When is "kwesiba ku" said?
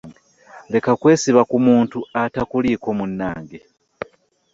1.01-1.57